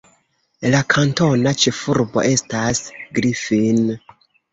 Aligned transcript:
La 0.75 0.77
kantona 0.93 1.53
ĉefurbo 1.63 2.23
estas 2.31 2.81
Griffin. 3.19 3.93